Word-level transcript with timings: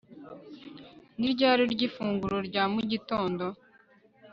Ni 1.17 1.27
ryari 1.33 1.61
urya 1.67 1.83
ifunguro 1.89 2.37
rya 2.47 2.63
mu 2.73 2.81
gitondo 2.91 3.45